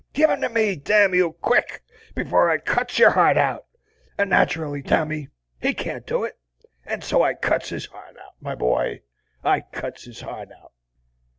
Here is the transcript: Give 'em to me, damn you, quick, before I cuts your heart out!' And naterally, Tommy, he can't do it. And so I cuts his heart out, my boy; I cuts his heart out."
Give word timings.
Give 0.13 0.31
'em 0.31 0.41
to 0.41 0.49
me, 0.49 0.77
damn 0.77 1.13
you, 1.13 1.33
quick, 1.33 1.83
before 2.15 2.49
I 2.49 2.57
cuts 2.57 2.97
your 2.97 3.11
heart 3.11 3.37
out!' 3.37 3.67
And 4.17 4.31
naterally, 4.31 4.81
Tommy, 4.81 5.27
he 5.61 5.75
can't 5.75 6.07
do 6.07 6.23
it. 6.23 6.39
And 6.87 7.03
so 7.03 7.21
I 7.21 7.35
cuts 7.35 7.69
his 7.69 7.85
heart 7.85 8.17
out, 8.17 8.33
my 8.39 8.55
boy; 8.55 9.03
I 9.43 9.59
cuts 9.61 10.05
his 10.05 10.21
heart 10.21 10.49
out." 10.59 10.71